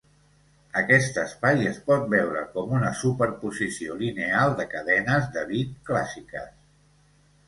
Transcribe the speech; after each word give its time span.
Aquest 0.79 1.17
espai 1.23 1.59
es 1.71 1.75
pot 1.89 2.07
veure 2.13 2.39
com 2.55 2.73
una 2.77 2.89
superposició 3.01 3.97
lineal 3.99 4.55
de 4.63 4.65
cadenes 4.71 5.29
de 5.37 5.45
bit 5.51 5.77
clàssiques. 5.91 6.49